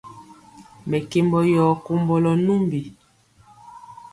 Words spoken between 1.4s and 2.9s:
yɔ kombolɔ numbi.